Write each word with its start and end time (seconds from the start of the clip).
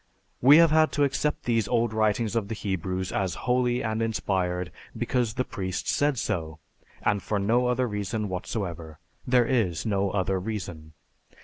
We 0.41 0.57
have 0.57 0.71
had 0.71 0.91
to 0.93 1.03
accept 1.03 1.43
these 1.43 1.67
old 1.67 1.93
writings 1.93 2.35
of 2.35 2.47
the 2.47 2.55
Hebrews 2.55 3.11
as 3.11 3.35
holy 3.45 3.83
and 3.83 4.01
inspired 4.01 4.71
because 4.97 5.35
the 5.35 5.43
priests 5.43 5.91
said 5.91 6.17
so, 6.17 6.57
and 7.03 7.21
for 7.21 7.37
no 7.37 7.67
other 7.67 7.87
reason 7.87 8.27
whatsoever. 8.27 8.97
There 9.27 9.45
is 9.45 9.85
no 9.85 10.09
other 10.09 10.39
reason." 10.39 10.93